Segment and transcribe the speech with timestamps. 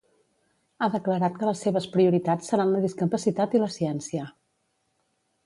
[0.85, 4.27] Ha declarat que les seves prioritats seran la discapacitat i la ciència.